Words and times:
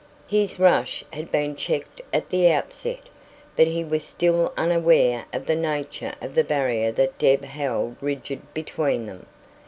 His 0.25 0.57
rush 0.57 1.03
had 1.13 1.31
been 1.31 1.55
checked 1.55 2.01
at 2.11 2.29
the 2.31 2.49
outset, 2.51 3.01
but 3.55 3.67
he 3.67 3.83
was 3.83 4.03
still 4.03 4.51
unaware 4.57 5.25
of 5.31 5.45
the 5.45 5.55
nature 5.55 6.13
of 6.19 6.33
the 6.33 6.43
barrier 6.43 6.91
that 6.93 7.19
Deb 7.19 7.43
held 7.45 7.97
rigid 8.01 8.51
between 8.55 9.05
them. 9.05 9.27